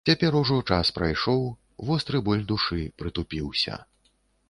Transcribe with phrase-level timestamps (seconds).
[0.09, 1.45] Цяпер ужо час прайшоў,
[1.91, 3.83] востры боль душы прытупіўся.